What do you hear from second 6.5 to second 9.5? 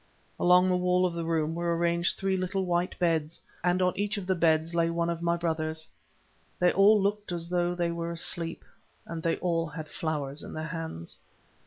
They all looked as though they were asleep, and they